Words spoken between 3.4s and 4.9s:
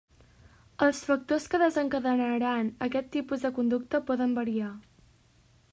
de conducta poden variar.